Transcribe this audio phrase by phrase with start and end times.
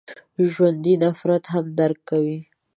[0.51, 2.39] ژوندي نفرت هم درک کوي